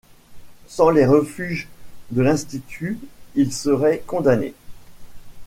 Sans 0.65 0.89
les 0.89 1.05
refuges 1.05 1.67
de 2.09 2.23
l'Institut, 2.23 2.97
ils 3.35 3.53
seraient 3.53 4.01
condamnés. 4.07 4.55